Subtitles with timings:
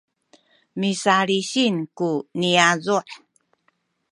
[0.79, 2.09] misalisin ku
[2.39, 2.97] niyazu’